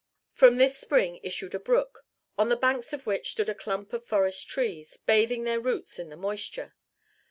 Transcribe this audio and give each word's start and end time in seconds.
From 0.33 0.57
this 0.57 0.79
spring 0.79 1.19
issued 1.21 1.53
a 1.53 1.59
brook, 1.59 2.07
on 2.35 2.49
the 2.49 2.55
banks 2.55 2.91
of 2.91 3.05
which 3.05 3.29
stood 3.33 3.49
a 3.49 3.53
clump 3.53 3.93
of 3.93 4.03
forest 4.03 4.49
trees, 4.49 4.97
bathing 4.97 5.43
their 5.43 5.59
roots 5.59 5.99
in 5.99 6.09
the 6.09 6.17
moisture. 6.17 6.73